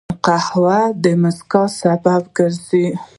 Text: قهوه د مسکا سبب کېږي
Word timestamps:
قهوه 0.25 0.79
د 1.03 1.05
مسکا 1.21 1.63
سبب 1.79 2.23
کېږي 2.35 2.83